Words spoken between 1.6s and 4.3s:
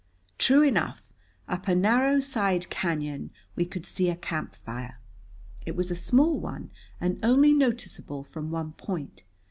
a narrow side cañon we could see a